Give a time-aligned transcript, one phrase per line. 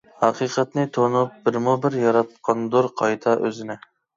[0.21, 3.79] ھەقىقەتنى تونۇپ بىرمۇبىر ياراتقاندۇر قايتا ئۆزىنى.